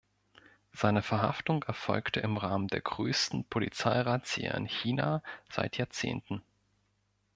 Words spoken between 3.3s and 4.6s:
Polizeirazzia